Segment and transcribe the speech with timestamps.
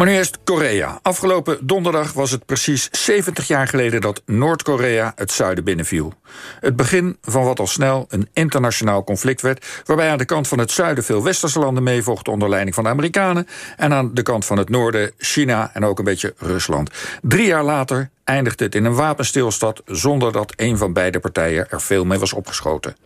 [0.00, 0.98] Maar nu eerst Korea.
[1.02, 6.14] Afgelopen donderdag was het precies 70 jaar geleden dat Noord-Korea het zuiden binnenviel.
[6.60, 10.58] Het begin van wat al snel een internationaal conflict werd, waarbij aan de kant van
[10.58, 14.44] het zuiden veel westerse landen meevochten onder leiding van de Amerikanen en aan de kant
[14.44, 16.90] van het noorden China en ook een beetje Rusland.
[17.22, 21.80] Drie jaar later eindigde het in een wapenstilstand zonder dat een van beide partijen er
[21.80, 22.96] veel mee was opgeschoten.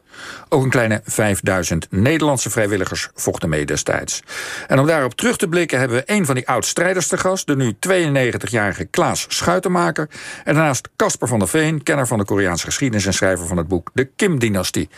[0.48, 4.22] Ook een kleine 5000 Nederlandse vrijwilligers vochten mee destijds.
[4.66, 7.46] En om daarop terug te blikken hebben we een van die oud-strijders te gast...
[7.46, 10.08] de nu 92-jarige Klaas Schuitenmaker...
[10.44, 13.06] en daarnaast Casper van der Veen, kenner van de Koreaanse geschiedenis...
[13.06, 14.88] en schrijver van het boek De Kim-dynastie.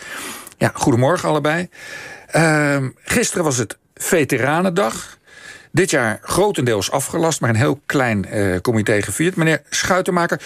[0.59, 1.69] Ja, goedemorgen allebei.
[2.37, 5.17] Uh, gisteren was het Veteranendag...
[5.77, 9.37] Dit jaar grotendeels afgelast, maar een heel klein uh, comité gevierd.
[9.37, 10.41] Meneer Schuitenmaker,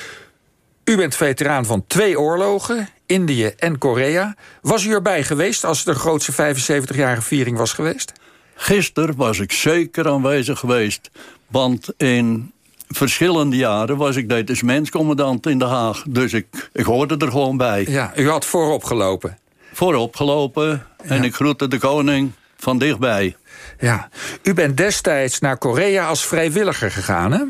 [0.91, 4.35] u bent veteraan van twee oorlogen, Indië en Korea.
[4.63, 8.13] Was u erbij geweest als het de grootste 75-jarige viering was geweest?
[8.55, 11.11] Gisteren was ik zeker aanwezig geweest.
[11.49, 12.53] Want in
[12.89, 16.03] verschillende jaren was ik detachmentscommandant in Den Haag.
[16.09, 17.87] Dus ik, ik hoorde er gewoon bij.
[17.89, 19.39] Ja, u had voorop gelopen.
[19.73, 23.37] Voorop gelopen en ik groette de koning van dichtbij.
[23.79, 24.09] Ja,
[24.43, 27.43] u bent destijds naar Korea als vrijwilliger gegaan, hè?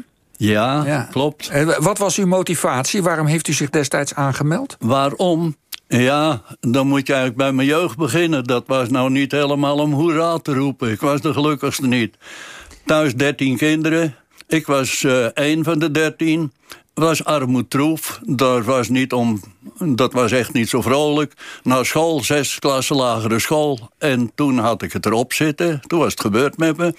[0.46, 1.48] Ja, klopt.
[1.48, 3.02] En wat was uw motivatie?
[3.02, 4.76] Waarom heeft u zich destijds aangemeld?
[4.78, 5.56] Waarom?
[5.88, 8.44] Ja, dan moet je eigenlijk bij mijn jeugd beginnen.
[8.44, 10.90] Dat was nou niet helemaal om hoera te roepen.
[10.90, 12.16] Ik was de gelukkigste niet.
[12.84, 14.14] Thuis dertien kinderen.
[14.48, 16.52] Ik was uh, één van de dertien
[16.94, 18.20] was armoedtroef.
[18.26, 19.40] Dat was, niet om,
[19.78, 21.32] dat was echt niet zo vrolijk.
[21.62, 23.90] Na school, zes klassen lagere school.
[23.98, 25.80] En toen had ik het erop zitten.
[25.86, 26.94] Toen was het gebeurd met me.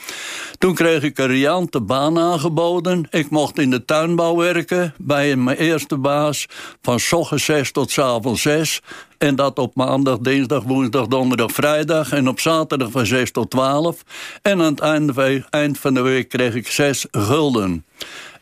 [0.57, 3.07] Toen kreeg ik een riante baan aangeboden.
[3.09, 4.93] Ik mocht in de tuinbouw werken.
[4.97, 6.45] Bij mijn eerste baas.
[6.81, 8.81] Van ochtends zes tot s avonds zes.
[9.21, 12.11] En dat op maandag, dinsdag, woensdag, donderdag, vrijdag.
[12.11, 14.03] En op zaterdag van 6 tot 12.
[14.41, 17.85] En aan het eind van de week kreeg ik 6 gulden.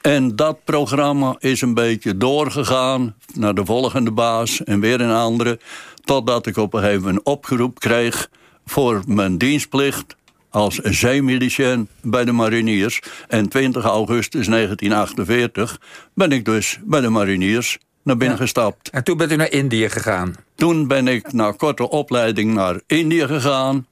[0.02, 5.60] En dat programma is een beetje doorgegaan naar de volgende baas en weer een andere.
[6.04, 8.30] Totdat ik op een gegeven moment een opgeroep kreeg
[8.66, 10.16] voor mijn dienstplicht
[10.50, 13.02] als zeemilicien bij de mariniers.
[13.28, 15.80] En 20 augustus 1948
[16.14, 18.90] ben ik dus bij de mariniers naar binnen gestapt.
[18.90, 20.36] En toen bent u naar Indië gegaan?
[20.56, 23.88] Toen ben ik na korte opleiding naar Indië gegaan.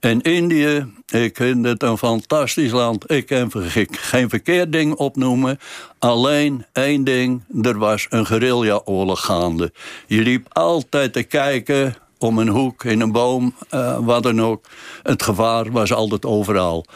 [0.00, 3.10] En Indië, ik vind het een fantastisch land.
[3.10, 3.52] Ik kan
[3.90, 5.58] geen verkeerd ding opnoemen.
[5.98, 9.72] Alleen één ding, er was een guerrilla-oorlog gaande.
[10.06, 14.66] Je liep altijd te kijken om een hoek, in een boom, uh, wat dan ook.
[15.02, 16.86] Het gevaar was altijd overal.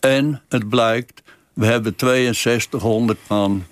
[0.00, 1.22] En het blijkt,
[1.52, 3.64] we hebben 6200 man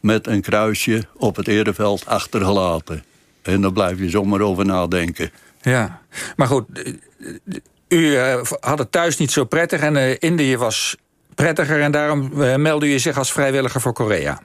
[0.00, 3.04] met een kruisje op het Ereveld achtergelaten.
[3.42, 5.30] En daar blijf je zomaar over nadenken.
[5.62, 6.00] Ja,
[6.36, 6.66] maar goed,
[7.88, 10.96] u uh, had het thuis niet zo prettig en uh, Indië was
[11.34, 11.80] prettiger...
[11.80, 14.40] en daarom uh, meldde u zich als vrijwilliger voor Korea.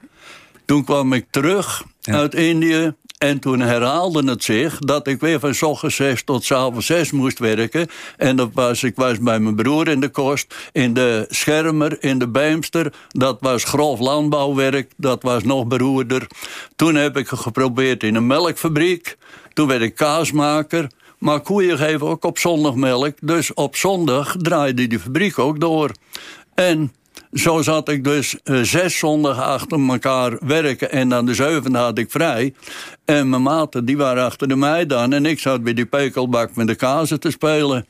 [0.66, 5.54] Toen kwam ik terug uit Indië en toen herhaalde het zich dat ik weer van
[5.54, 7.88] s ochtends zes tot s avonds zes moest werken.
[8.18, 12.20] En dat was, ik was bij mijn broer in de kost, in de schermer, in
[12.20, 12.94] de Beemster.
[13.08, 16.28] Dat was grof landbouwwerk, dat was nog beroerder.
[16.76, 19.18] Toen heb ik geprobeerd in een melkfabriek.
[19.54, 20.90] Toen werd ik kaasmaker.
[21.20, 23.14] Maar koeien geven ook op zondag melk.
[23.22, 25.92] Dus op zondag draaide die fabriek ook door.
[26.54, 26.94] En
[27.34, 30.92] zo zat ik dus uh, zes zondagen achter elkaar werken.
[30.92, 32.54] En dan de zevende had ik vrij.
[33.06, 35.14] En mijn maten die waren achter de mij dan.
[35.14, 37.88] En ik zat bij die pekelbak met de kazen te spelen.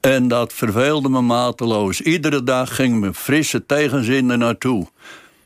[0.00, 2.00] En dat verveelde me mateloos.
[2.00, 4.86] Iedere dag ging mijn frisse tegenzin er naartoe.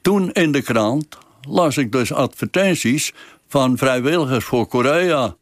[0.03, 3.13] Toen in de krant las ik dus advertenties
[3.49, 5.37] van vrijwilligers voor Korea.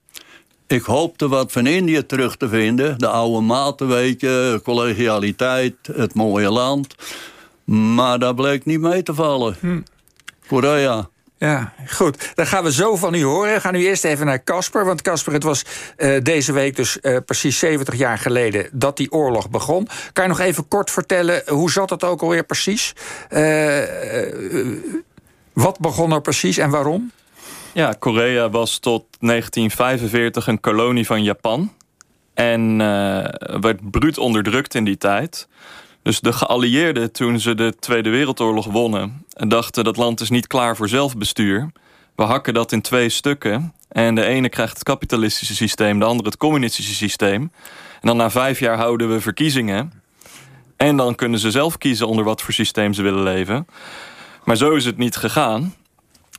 [0.67, 2.99] Ik hoopte wat van Indië terug te vinden.
[2.99, 6.95] De oude maten, weet je, collegialiteit, het mooie land.
[7.65, 9.57] Maar dat bleek niet mee te vallen.
[9.61, 9.81] Hm.
[10.47, 11.09] Korea.
[11.39, 12.33] Ja, goed.
[12.35, 13.55] Dan gaan we zo van u horen.
[13.55, 14.85] We gaan nu eerst even naar Casper.
[14.85, 15.65] Want Casper, het was
[15.97, 18.69] uh, deze week dus uh, precies 70 jaar geleden...
[18.73, 19.89] dat die oorlog begon.
[20.13, 22.93] Kan je nog even kort vertellen, hoe zat het ook alweer precies?
[23.31, 23.79] Uh,
[25.53, 27.13] wat begon er precies en waarom?
[27.77, 31.73] Ja, Korea was tot 1945 een kolonie van Japan.
[32.35, 32.77] En
[33.61, 35.49] werd bruut onderdrukt in die tijd...
[36.03, 39.25] Dus de geallieerden, toen ze de Tweede Wereldoorlog wonnen...
[39.29, 41.71] dachten dat land is niet klaar voor zelfbestuur.
[42.15, 43.75] We hakken dat in twee stukken.
[43.89, 47.41] En de ene krijgt het kapitalistische systeem, de andere het communistische systeem.
[48.01, 50.03] En dan na vijf jaar houden we verkiezingen.
[50.77, 53.67] En dan kunnen ze zelf kiezen onder wat voor systeem ze willen leven.
[54.45, 55.75] Maar zo is het niet gegaan.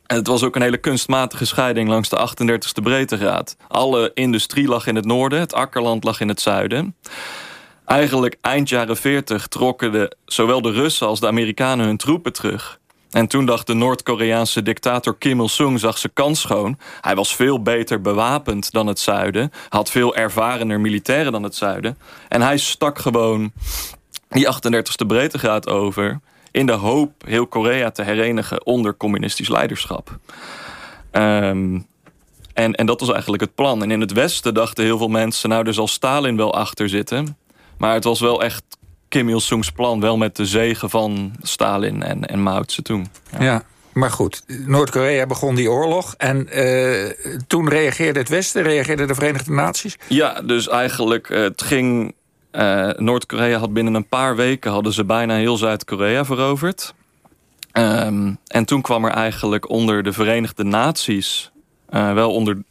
[0.07, 3.55] Het was ook een hele kunstmatige scheiding langs de 38e breedtegraad.
[3.67, 6.95] Alle industrie lag in het noorden, het akkerland lag in het zuiden.
[7.85, 12.79] eigenlijk eind jaren 40 trokken de, zowel de Russen als de Amerikanen hun troepen terug.
[13.11, 16.77] En toen dacht de Noord-Koreaanse dictator Kim Il-sung zag zijn kans schoon.
[17.01, 19.51] Hij was veel beter bewapend dan het zuiden.
[19.69, 21.97] Had veel ervarener militairen dan het zuiden.
[22.27, 23.51] En hij stak gewoon
[24.29, 26.19] die 38e breedtegraad over...
[26.57, 30.17] in de hoop heel Korea te herenigen onder communistisch leiderschap.
[31.11, 31.87] Um,
[32.53, 33.83] en, en dat was eigenlijk het plan.
[33.83, 35.49] En in het Westen dachten heel veel mensen...
[35.49, 37.37] nou, er zal Stalin wel achter zitten.
[37.77, 38.63] Maar het was wel echt
[39.07, 39.99] Kim Il-sungs plan.
[39.99, 43.09] Wel met de zegen van Stalin en, en Mao Zedong.
[43.31, 43.43] Ja.
[43.43, 43.63] ja.
[43.93, 46.13] Maar goed, Noord-Korea begon die oorlog.
[46.17, 47.09] En uh,
[47.47, 49.97] toen reageerde het Westen, reageerden de Verenigde Naties?
[50.07, 52.15] Ja, dus eigenlijk, uh, het ging...
[52.57, 54.71] Uh, Noord-Korea had binnen een paar weken...
[54.71, 56.93] hadden ze bijna heel Zuid-Korea veroverd.
[57.73, 61.51] Um, en toen kwam er eigenlijk onder de Verenigde Naties...
[61.89, 62.61] Uh, wel onder uh,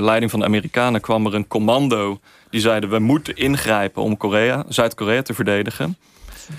[0.00, 2.20] leiding van de Amerikanen kwam er een commando...
[2.50, 5.96] die zeiden we moeten ingrijpen om Korea, Zuid-Korea te verdedigen.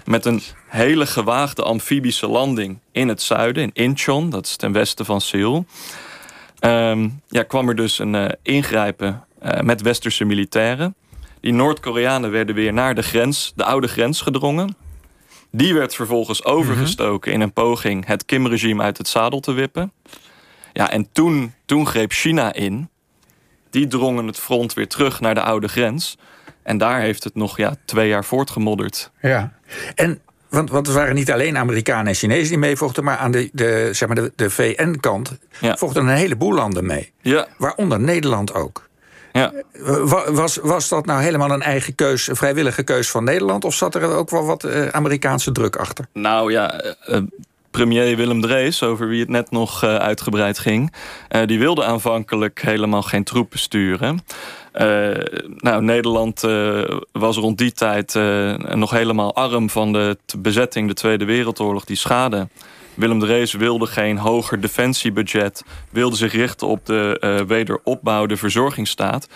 [0.06, 4.30] Met een hele gewaagde amfibische landing in het zuiden, in Incheon.
[4.30, 5.66] Dat is ten westen van Seoul.
[6.60, 9.24] Um, ja, kwam er dus een ingrijpen
[9.62, 10.96] met westerse militairen.
[11.42, 14.76] Die Noord-Koreanen werden weer naar de grens, de oude grens gedrongen.
[15.52, 19.92] Die werd vervolgens overgestoken in een poging het Kim-regime uit het zadel te wippen.
[20.74, 22.90] Ja, en toen, toen greep China in.
[23.70, 26.18] Die drongen het front weer terug naar de oude grens.
[26.64, 29.12] En daar heeft het nog ja, twee jaar voortgemodderd.
[29.22, 29.54] Ja,
[29.96, 33.04] en want, want het waren niet alleen Amerikanen en Chinezen die meevochten...
[33.04, 35.78] maar aan de, de, zeg maar de, de VN-kant ja.
[35.78, 37.12] vochten een heleboel landen mee.
[37.22, 37.48] Ja.
[37.58, 38.90] Waaronder Nederland ook.
[39.32, 39.52] Ja.
[40.28, 43.66] Was, was dat nou helemaal een eigen keus, een vrijwillige keus van Nederland...
[43.66, 46.06] of zat er ook wel wat uh, Amerikaanse druk achter?
[46.14, 47.18] Nou ja, uh,
[47.72, 50.94] premier Willem Drees, over wie het net nog uitgebreid ging...
[51.46, 54.26] Die wilde aanvankelijk helemaal geen troepen sturen.
[54.74, 55.12] Uh,
[55.58, 56.42] nou, Nederland
[57.12, 58.14] was rond die tijd
[58.76, 60.88] nog helemaal arm van de bezetting...
[60.88, 62.48] de Tweede Wereldoorlog, die schade.
[63.02, 65.64] Willem Drees wilde geen hoger defensiebudget...
[65.90, 69.28] wilde zich richten op de wederopbouw, de verzorgingsstaat.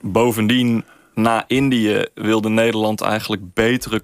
[0.00, 4.02] Bovendien, na Indië wilde Nederland eigenlijk betere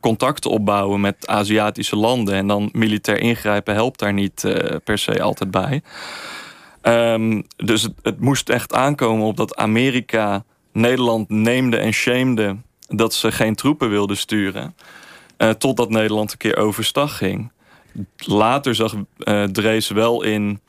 [0.00, 2.34] contacten opbouwen met Aziatische landen.
[2.34, 5.82] En dan militair ingrijpen helpt daar niet uh, per se altijd bij.
[6.82, 12.56] Um, dus het, het, moest echt aankomen op dat Amerika Nederland neemde en shamede...
[12.88, 14.74] dat ze geen troepen wilden sturen.
[15.38, 17.50] Uh, totdat Nederland een keer overstag ging.
[18.16, 20.60] Later zag uh, Drees wel in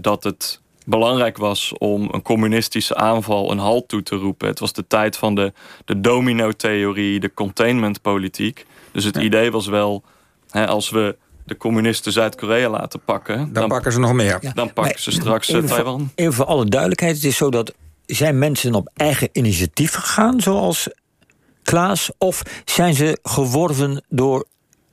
[0.00, 4.48] dat het belangrijk was om een communistische aanval een halt toe te roepen.
[4.48, 5.52] Het was de tijd van de,
[5.84, 8.66] de domino-theorie, de containment-politiek.
[8.92, 10.02] Dus het idee was wel,
[10.50, 13.36] hè, als we de communisten Zuid-Korea laten pakken...
[13.36, 14.38] Dan, dan, pakken ze nog meer.
[14.40, 14.52] Ja.
[14.54, 15.98] Dan pakken ze straks even Taiwan.
[15.98, 17.74] Voor, even voor alle duidelijkheid, het is zo dat...
[18.06, 20.88] zijn mensen op eigen initiatief gegaan, zoals
[21.62, 22.10] Klaas...
[22.18, 24.46] of zijn ze geworven door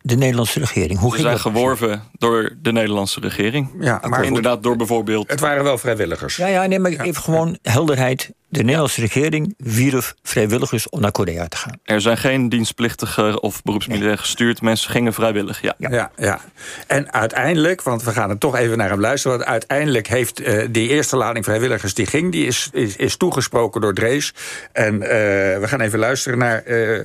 [0.08, 1.00] de Nederlandse regering.
[1.00, 3.70] Hoe Ze zijn geworven door de Nederlandse regering.
[3.80, 5.30] Ja, maar inderdaad door bijvoorbeeld...
[5.30, 6.36] Het waren wel vrijwilligers.
[6.36, 8.32] Ja, ja nee, maar even gewoon helderheid.
[8.50, 11.80] De Nederlandse regering wierf vrijwilligers om naar Korea te gaan.
[11.84, 14.62] Er zijn geen dienstplichtige of beroepsmilitairen gestuurd.
[14.62, 15.74] Mensen gingen vrijwillig, ja.
[15.78, 16.12] ja.
[16.18, 16.42] Ja,
[16.88, 19.38] En uiteindelijk, want we gaan er toch even naar hem luisteren...
[19.38, 22.32] want uiteindelijk heeft uh, die eerste lading vrijwilligers die ging...
[22.32, 24.34] die is, is, is toegesproken door Drees.
[24.72, 27.00] En uh, we gaan even luisteren naar uh,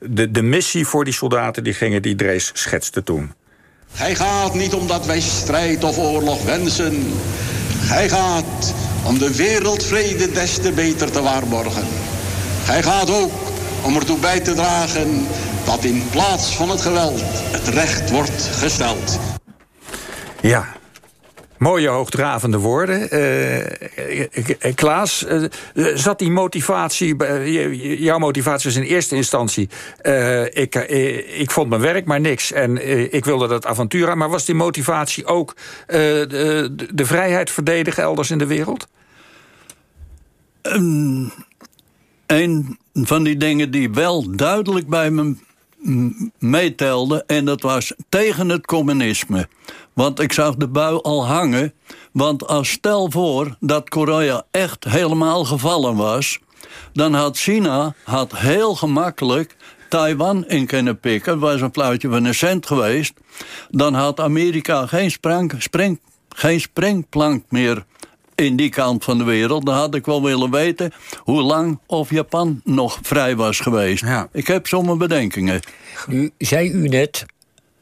[0.00, 1.64] de, de missie voor die soldaten...
[1.64, 3.32] die gingen die Drees schetste toen.
[3.92, 7.06] Hij gaat niet omdat wij strijd of oorlog wensen.
[7.88, 8.74] Hij gaat
[9.04, 11.84] om de wereldvrede des te beter te waarborgen.
[12.64, 13.32] Hij gaat ook
[13.82, 15.26] om ertoe bij te dragen
[15.64, 19.18] dat in plaats van het geweld het recht wordt gesteld.
[20.40, 20.75] Ja,
[21.58, 23.08] Mooie hoogdravende woorden.
[23.12, 25.26] Uh, Klaas,
[25.94, 27.16] zat die motivatie,
[27.98, 29.68] jouw motivatie was in eerste instantie...
[30.50, 30.74] ik,
[31.38, 34.18] ik vond mijn werk maar niks en ik wilde dat avontuur aan...
[34.18, 35.54] maar was die motivatie ook
[35.86, 38.88] de, de, vrijheid verdedigen elders in de wereld?
[40.62, 41.32] Um,
[42.26, 45.34] een van die dingen die wel duidelijk bij me
[46.38, 47.24] meetelde...
[47.26, 49.48] en dat was tegen het communisme.
[49.96, 51.72] Want ik zag de bui al hangen.
[52.12, 56.38] Want als stel voor dat Korea echt helemaal gevallen was...
[56.92, 59.56] dan had China had heel gemakkelijk
[59.88, 61.32] Taiwan in kunnen pikken.
[61.32, 63.12] Het was een fluitje van een cent geweest.
[63.70, 67.84] Dan had Amerika geen, sprang, spring, geen springplank meer
[68.34, 69.66] in die kant van de wereld.
[69.66, 74.02] Dan had ik wel willen weten hoe lang of Japan nog vrij was geweest.
[74.02, 74.28] Ja.
[74.32, 75.60] Ik heb sommige bedenkingen.
[76.06, 77.24] Nu zei u net,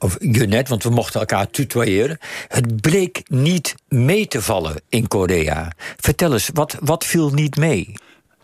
[0.05, 2.19] of je net, want we mochten elkaar tutoyeren.
[2.49, 5.73] Het bleek niet mee te vallen in Korea.
[5.97, 7.95] Vertel eens, wat, wat viel niet mee?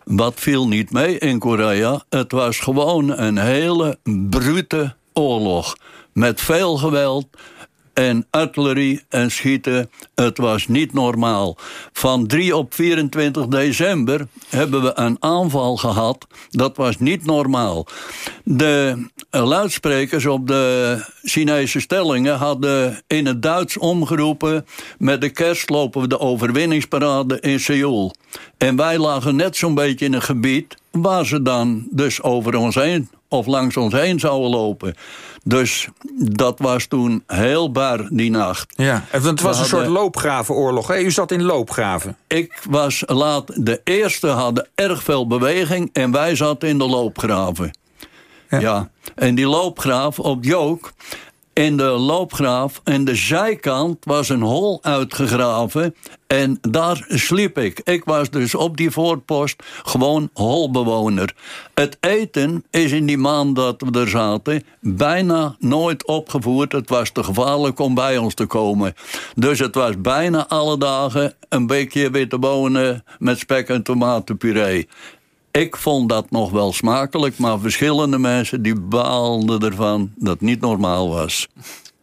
[0.03, 2.03] Wat viel niet mee in Korea?
[2.09, 5.75] Het was gewoon een hele brute oorlog.
[6.13, 7.27] Met veel geweld,
[7.93, 9.89] en artillerie en schieten.
[10.15, 11.57] Het was niet normaal.
[11.93, 16.27] Van 3 op 24 december hebben we een aanval gehad.
[16.49, 17.87] Dat was niet normaal.
[18.43, 24.65] De luidsprekers op de Chinese stellingen hadden in het Duits omgeroepen...
[24.97, 28.15] met de kerst lopen we de overwinningsparade in Seoul.
[28.57, 30.75] En wij lagen net zo'n beetje in een gebied...
[30.91, 34.95] waar ze dan dus over ons heen of langs ons heen zouden lopen.
[35.43, 38.73] Dus dat was toen heel bar die nacht.
[38.75, 40.87] Ja, het was een soort loopgravenoorlog.
[40.87, 40.99] Hè?
[40.99, 42.17] U zat in loopgraven.
[42.27, 43.65] Ik was laat.
[43.65, 47.77] De eerste hadden erg veel beweging en wij zaten in de loopgraven.
[48.49, 48.59] Ja.
[48.59, 48.89] ja.
[49.15, 50.91] En die loopgraaf op Jook
[51.61, 55.95] in de loopgraaf en de zijkant was een hol uitgegraven.
[56.27, 57.81] En daar sliep ik.
[57.83, 61.33] Ik was dus op die voorpost gewoon holbewoner.
[61.73, 66.71] Het eten is in die maand dat we er zaten bijna nooit opgevoerd.
[66.71, 68.93] Het was te gevaarlijk om bij ons te komen.
[69.35, 74.87] Dus het was bijna alle dagen een beetje witte bonen met spek en tomatenpuree.
[75.51, 80.61] Ik vond dat nog wel smakelijk, maar verschillende mensen die baalden ervan dat het niet
[80.61, 81.47] normaal was.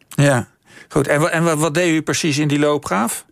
[0.09, 0.47] Ja,
[0.89, 1.07] goed.
[1.07, 3.25] En, en wat deed u precies in die loopgraaf?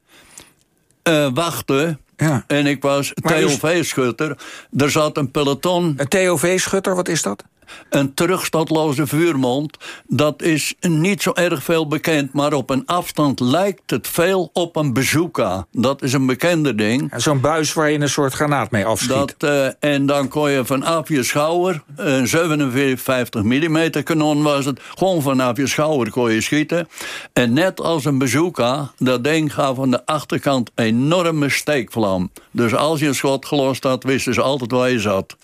[1.03, 1.99] Uh, wachten.
[2.17, 2.43] Ja.
[2.47, 4.37] En ik was TOV-schutter.
[4.77, 5.93] Er zat een peloton.
[5.97, 7.43] Een TOV-schutter, wat is dat?
[7.89, 12.33] Een terugstadloze vuurmond, dat is niet zo erg veel bekend...
[12.33, 15.65] maar op een afstand lijkt het veel op een bazooka.
[15.71, 17.13] Dat is een bekende ding.
[17.15, 19.09] Zo'n buis waar je een soort granaat mee afschiet.
[19.09, 21.83] Dat, uh, en dan kon je vanaf je schouder...
[21.95, 24.79] een 57 mm kanon was het...
[24.97, 26.87] gewoon vanaf je schouder kon je schieten.
[27.33, 30.71] En net als een bazooka, dat ding gaf aan de achterkant...
[30.75, 32.31] enorme steekvlam.
[32.51, 35.35] Dus als je een schot gelost had, wisten ze altijd waar je zat.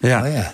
[0.00, 0.22] Ja.
[0.26, 0.52] Oh, ja.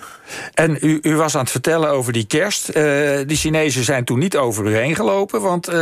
[0.53, 2.67] En u, u, was aan het vertellen over die kerst.
[2.67, 5.73] Uh, de Chinezen zijn toen niet over u heen gelopen, want uh,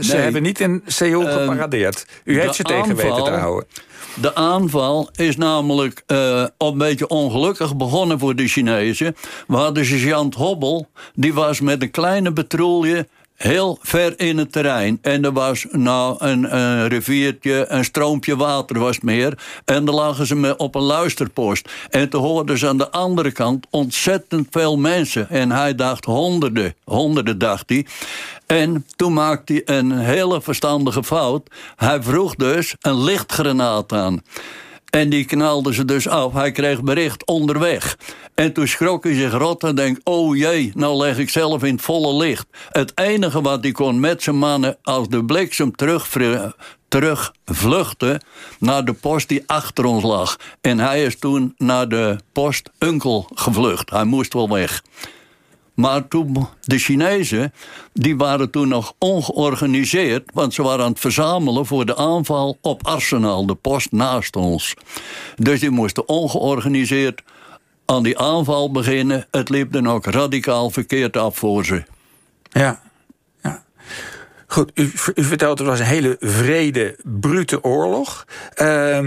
[0.00, 2.06] ze hebben niet in Seoul uh, geparadeerd.
[2.24, 3.68] U heeft ze tegen weten te houden.
[4.20, 9.16] De aanval is namelijk uh, een beetje ongelukkig begonnen voor de Chinezen.
[9.46, 14.98] We hadden sergeant Hobbel, die was met een kleine patrouille heel ver in het terrein.
[15.02, 19.38] En er was nou een, riviertje, een stroompje water was meer.
[19.64, 21.68] En dan lagen ze me op een luisterpost.
[21.90, 25.28] En toen hoorden ze aan de andere kant ontzettend veel mensen.
[25.28, 27.86] En hij dacht honderden, honderden dacht hij.
[28.46, 31.48] En toen maakte hij een hele verstandige fout.
[31.76, 34.22] Hij vroeg dus een lichtgranaat aan.
[34.94, 36.32] En die knalde ze dus af.
[36.32, 37.96] Hij kreeg bericht onderweg.
[38.34, 40.00] En toen schrok hij zich rot en denkt...
[40.04, 42.46] oh jee, nou leg ik zelf in het volle licht.
[42.70, 44.76] Het enige wat hij kon met zijn mannen...
[44.82, 46.08] als de bliksem terug,
[46.88, 48.22] terug vluchten
[48.58, 50.36] naar de post die achter ons lag.
[50.60, 53.90] En hij is toen naar de post Unkel gevlucht.
[53.90, 54.82] Hij moest wel weg.
[55.74, 57.52] Maar toen, de Chinezen,
[57.92, 60.30] die waren toen nog ongeorganiseerd...
[60.34, 64.74] want ze waren aan het verzamelen voor de aanval op Arsenal, de post naast ons.
[65.36, 67.22] Dus die moesten ongeorganiseerd
[67.84, 69.26] aan die aanval beginnen.
[69.30, 71.82] Het liep dan ook radicaal verkeerd af voor ze.
[72.50, 72.80] Ja,
[73.42, 73.64] ja.
[74.46, 78.24] Goed, u, u vertelt het was een hele vrede, brute oorlog.
[78.56, 78.98] Uh,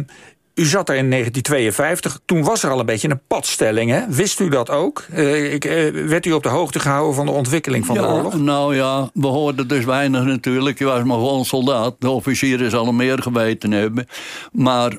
[0.57, 2.19] u zat er in 1952.
[2.25, 3.91] Toen was er al een beetje een padstelling.
[3.91, 4.01] Hè?
[4.09, 5.05] Wist u dat ook?
[5.13, 8.07] Uh, ik, uh, werd u op de hoogte gehouden van de ontwikkeling van ja, de
[8.07, 8.39] oorlog?
[8.39, 10.79] Nou ja, we hoorden dus weinig natuurlijk.
[10.79, 11.95] Je was maar gewoon soldaat.
[11.99, 14.07] De officieren zullen meer geweten hebben.
[14.51, 14.97] Maar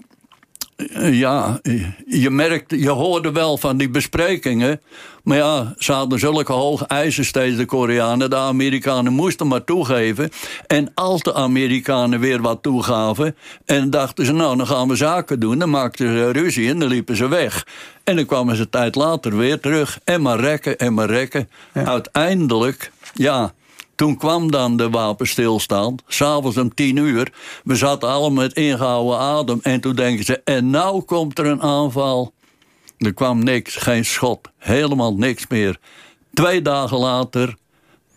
[1.11, 1.61] ja,
[2.07, 4.81] je merkte, je hoorde wel van die besprekingen.
[5.23, 8.31] Maar ja, ze hadden zulke hoge eisen steeds, de Koreanen.
[8.31, 10.31] De Amerikanen moesten maar toegeven.
[10.67, 13.37] En als de Amerikanen weer wat toegaven...
[13.65, 15.59] en dachten ze, nou, dan gaan we zaken doen...
[15.59, 17.67] dan maakten ze ruzie en dan liepen ze weg.
[18.05, 19.99] En dan kwamen ze een tijd later weer terug.
[20.05, 21.49] En maar rekken en maar rekken.
[21.73, 23.53] Uiteindelijk, ja,
[23.99, 27.33] toen kwam dan de wapenstilstand, s'avonds om tien uur.
[27.65, 29.59] We zaten allemaal met ingehouden adem.
[29.63, 32.33] En toen denken ze, en nou komt er een aanval.
[32.99, 35.79] Er kwam niks, geen schot, helemaal niks meer.
[36.35, 37.55] Twee dagen later,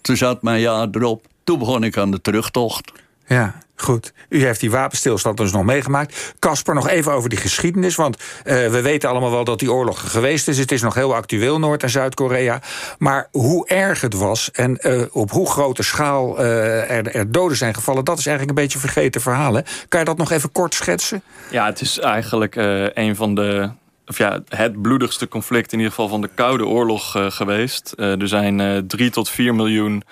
[0.02, 1.28] toen zat mijn jaar erop.
[1.44, 2.92] Toen begon ik aan de terugtocht.
[3.28, 4.14] Ja, goed.
[4.30, 6.34] U heeft die wapenstilstand dus nog meegemaakt.
[6.40, 7.96] Kasper, nog even over die geschiedenis.
[7.96, 10.58] Want uh, we weten allemaal wel dat die oorlog geweest is.
[10.58, 12.62] Het is nog heel actueel, Noord- en Zuid-Korea.
[12.98, 17.58] Maar hoe erg het was en uh, op hoe grote schaal uh, er, er, doden
[17.58, 18.06] zijn gevallen...
[18.06, 19.54] dat is eigenlijk een beetje vergeten verhaal.
[19.54, 19.62] Hè?
[19.88, 21.24] Kan je dat nog even kort schetsen?
[21.52, 22.56] Ja, het is eigenlijk
[22.94, 23.70] een van de
[24.06, 27.94] of ja, het bloedigste conflict in ieder geval van de Koude Oorlog geweest.
[27.98, 30.04] Er zijn uh, 3 tot 4 miljoen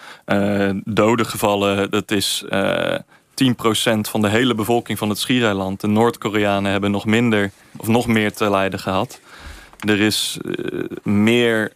[0.84, 1.92] doden gevallen.
[1.92, 2.46] Dat is
[3.44, 3.46] 10%
[4.10, 5.82] van de hele bevolking van het schiereiland.
[5.82, 9.20] De Noord-Koreanen hebben nog minder of nog meer te lijden gehad.
[9.80, 11.74] Er is uh, meer,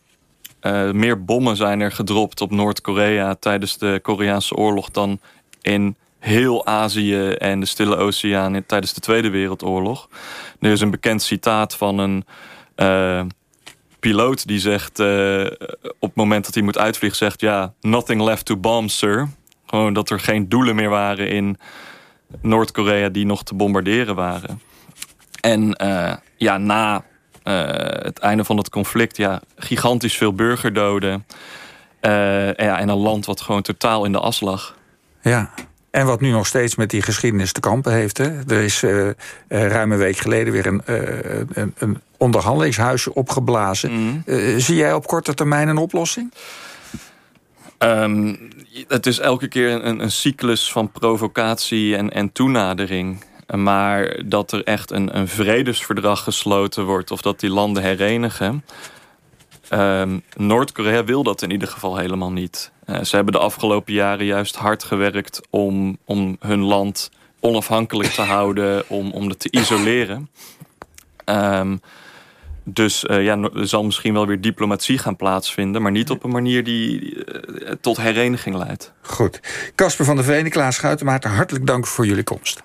[0.61, 5.19] uh, meer bommen zijn er gedropt op Noord-Korea tijdens de Koreaanse oorlog dan
[5.61, 10.09] in heel Azië en de Stille Oceaan tijdens de Tweede Wereldoorlog.
[10.59, 12.25] Er is een bekend citaat van een
[12.75, 13.21] uh,
[13.99, 14.99] piloot die zegt
[15.99, 19.29] op het moment dat hij moet uitvliegen, zegt ja, nothing left to bomb, sir.
[19.73, 21.57] Gewoon dat er geen doelen meer waren in
[22.41, 24.61] Noord-Korea die nog te bombarderen waren.
[25.41, 27.03] En uh, ja, na
[27.43, 31.25] het einde van het conflict, ja, gigantisch veel burgerdoden.
[32.01, 34.77] ja, en een land wat gewoon totaal in de as lag.
[35.21, 35.53] Ja,
[35.91, 38.17] en wat nu nog steeds met die geschiedenis te kampen heeft.
[38.17, 38.39] Hè.
[38.47, 39.09] Er is uh,
[39.47, 43.91] ruim een week geleden weer een, uh, een, een onderhandelingshuisje opgeblazen.
[43.91, 44.23] Mm.
[44.25, 46.33] Uh, zie jij op korte termijn een oplossing?
[47.79, 48.49] Um,
[48.87, 53.23] het is elke keer een, een cyclus van provocatie en, en toenadering.
[53.55, 57.11] Maar dat er echt een, een vredesverdrag gesloten wordt...
[57.11, 58.63] of dat die landen herenigen...
[59.73, 62.71] Um, Noord-Korea wil dat in ieder geval helemaal niet.
[62.85, 68.21] Uh, ze hebben de afgelopen jaren juist hard gewerkt om, om hun land onafhankelijk te
[68.21, 70.29] houden, om, om het te isoleren.
[71.25, 71.81] Um,
[72.63, 76.29] dus uh, ja, er zal misschien wel weer diplomatie gaan plaatsvinden, maar niet op een
[76.29, 78.93] manier die uh, tot hereniging leidt.
[79.01, 79.39] Goed.
[79.75, 82.63] Casper van der Veen, Klaas Schuitenmaat, hartelijk dank voor jullie komst.